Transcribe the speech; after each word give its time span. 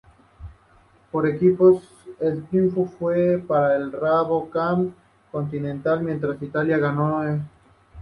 Por 1.11 1.27
equipos, 1.27 1.83
el 2.19 2.43
triunfo 2.47 2.87
fue 2.87 3.37
para 3.37 3.75
el 3.75 3.91
Rabobank 3.91 4.95
Continental, 5.31 6.01
mientras 6.01 6.41
Italia 6.41 6.79
ganó 6.79 7.17
por 7.19 7.25
países. 7.27 7.47